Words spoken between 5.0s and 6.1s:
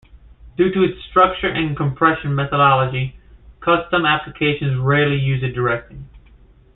use it directly.